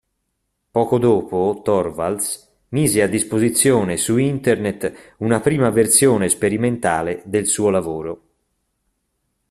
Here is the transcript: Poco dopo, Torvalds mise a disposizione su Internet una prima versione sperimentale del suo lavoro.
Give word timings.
Poco 0.71 0.97
dopo, 0.97 1.61
Torvalds 1.63 2.53
mise 2.69 3.03
a 3.03 3.07
disposizione 3.07 3.97
su 3.97 4.17
Internet 4.17 5.13
una 5.19 5.39
prima 5.41 5.69
versione 5.69 6.27
sperimentale 6.27 7.21
del 7.23 7.45
suo 7.45 7.69
lavoro. 7.69 8.21